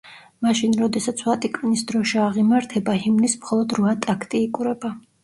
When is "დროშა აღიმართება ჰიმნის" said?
1.91-3.37